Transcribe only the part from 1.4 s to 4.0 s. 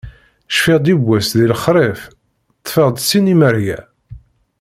lexrif, ṭṭfeɣ-d sin imerga.